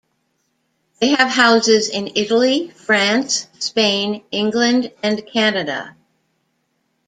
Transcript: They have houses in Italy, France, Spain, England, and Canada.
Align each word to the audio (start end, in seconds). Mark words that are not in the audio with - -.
They 0.99 1.09
have 1.09 1.29
houses 1.29 1.87
in 1.87 2.13
Italy, 2.15 2.71
France, 2.71 3.45
Spain, 3.59 4.23
England, 4.31 4.91
and 5.03 5.21
Canada. 5.31 5.95